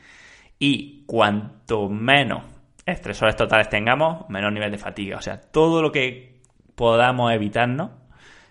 [0.58, 2.42] y cuanto menos
[2.84, 5.16] estresores totales tengamos, menor nivel de fatiga.
[5.16, 6.42] O sea, todo lo que
[6.74, 7.90] podamos evitarnos,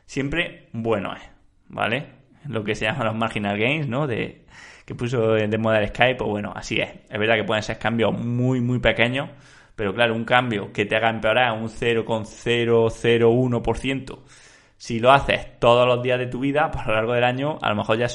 [0.06, 1.22] siempre bueno es,
[1.68, 2.16] ¿vale?
[2.48, 4.08] lo que se llaman los marginal gains, ¿no?
[4.08, 4.46] De,
[4.86, 6.90] que puso de moda el Skype, pues bueno, así es.
[7.10, 9.30] Es verdad que pueden ser cambios muy, muy pequeños,
[9.76, 14.20] pero claro, un cambio que te haga empeorar un 0,001%,
[14.78, 17.58] si lo haces todos los días de tu vida, pues a lo largo del año,
[17.62, 18.08] a lo mejor ya,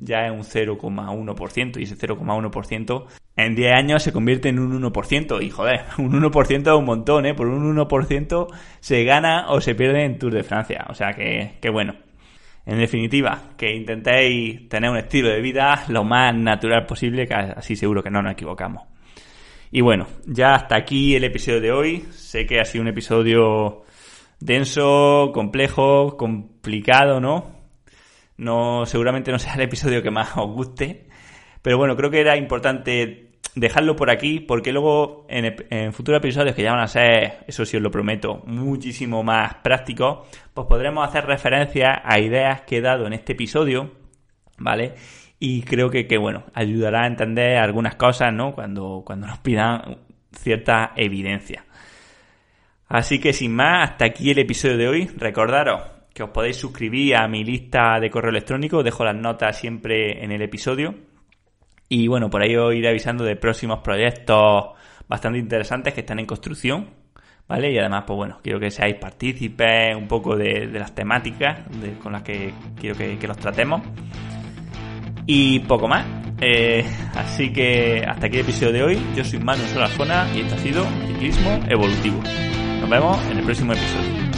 [0.00, 3.06] ya es un 0,1%, y ese 0,1%
[3.36, 5.42] en 10 años se convierte en un 1%.
[5.42, 7.34] Y joder, un 1% es un montón, ¿eh?
[7.34, 8.46] Por un 1%
[8.80, 10.86] se gana o se pierde en Tour de Francia.
[10.88, 11.94] O sea que, que bueno.
[12.70, 17.74] En definitiva, que intentéis tener un estilo de vida lo más natural posible, que así
[17.74, 18.84] seguro que no nos equivocamos.
[19.72, 22.04] Y bueno, ya hasta aquí el episodio de hoy.
[22.12, 23.82] Sé que ha sido un episodio
[24.38, 27.56] denso, complejo, complicado, ¿no?
[28.36, 31.08] No, seguramente no sea el episodio que más os guste.
[31.62, 36.62] Pero bueno, creo que era importante dejarlo por aquí porque luego en, futuros episodios que
[36.62, 41.26] ya van a ser, eso sí os lo prometo, muchísimo más prácticos, pues podremos hacer
[41.26, 43.92] referencia a ideas que he dado en este episodio,
[44.58, 44.94] ¿vale?
[45.38, 48.52] Y creo que, que bueno, ayudará a entender algunas cosas, ¿no?
[48.52, 49.98] Cuando, cuando nos pidan
[50.32, 51.64] cierta evidencia.
[52.86, 55.10] Así que sin más, hasta aquí el episodio de hoy.
[55.16, 55.82] Recordaros
[56.12, 60.32] que os podéis suscribir a mi lista de correo electrónico, dejo las notas siempre en
[60.32, 60.94] el episodio
[61.92, 64.66] y bueno, por ahí os iré avisando de próximos proyectos
[65.08, 66.88] bastante interesantes que están en construcción.
[67.48, 67.72] ¿Vale?
[67.72, 71.62] Y además, pues bueno, quiero que seáis partícipes un poco de, las temáticas
[72.00, 73.82] con las que quiero que, los tratemos.
[75.26, 76.06] Y poco más.
[76.40, 76.84] Eh,
[77.16, 79.02] así que hasta aquí el episodio de hoy.
[79.16, 82.22] Yo soy Manu Solazona y esto ha sido Ciclismo Evolutivo.
[82.80, 84.29] Nos vemos en el próximo episodio.